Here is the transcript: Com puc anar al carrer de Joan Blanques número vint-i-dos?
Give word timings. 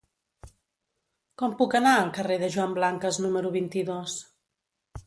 Com 1.41 1.53
puc 1.59 1.77
anar 1.81 1.93
al 1.99 2.11
carrer 2.17 2.39
de 2.45 2.51
Joan 2.57 2.75
Blanques 2.81 3.21
número 3.27 3.57
vint-i-dos? 3.61 4.19